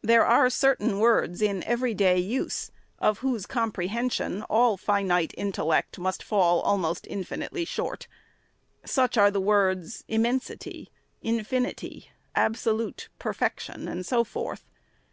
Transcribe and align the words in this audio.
There 0.00 0.24
are 0.24 0.48
certain 0.48 1.00
words 1.00 1.42
in 1.42 1.64
every 1.64 1.92
day 1.92 2.18
use, 2.20 2.70
of 3.00 3.18
whose 3.18 3.46
comprehension 3.46 4.42
all 4.44 4.76
finite 4.76 5.34
intellect 5.36 5.98
must 5.98 6.22
fall 6.22 6.60
almost 6.60 7.04
infinitely 7.10 7.64
short. 7.64 8.06
Such 8.84 9.18
are 9.18 9.32
the 9.32 9.40
words 9.40 10.04
immensity, 10.06 10.92
infinity, 11.20 12.10
absolute 12.36 13.08
perfection, 13.18 13.88
and 13.88 14.06
so 14.06 14.22
forth. 14.22 14.62